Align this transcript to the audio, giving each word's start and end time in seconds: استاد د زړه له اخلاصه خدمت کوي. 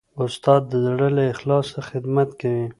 استاد 0.23 0.61
د 0.71 0.73
زړه 0.85 1.07
له 1.17 1.23
اخلاصه 1.33 1.79
خدمت 1.89 2.29
کوي. 2.41 2.65